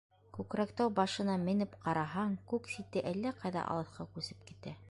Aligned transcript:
Күкрәктау 0.35 0.89
башына 0.99 1.35
менеп 1.43 1.77
ҡараһаң, 1.85 2.35
күк 2.53 2.73
сите 2.77 3.07
әллә 3.15 3.37
ҡайҙа 3.45 3.69
алыҫҡа 3.75 4.13
күсеп 4.17 4.45
китә. 4.53 4.79